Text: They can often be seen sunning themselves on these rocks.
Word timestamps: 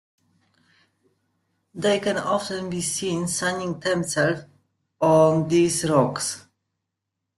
They 1.75 1.99
can 1.99 2.17
often 2.17 2.71
be 2.71 2.81
seen 2.81 3.27
sunning 3.27 3.79
themselves 3.81 4.45
on 4.99 5.47
these 5.47 5.87
rocks. 5.87 6.47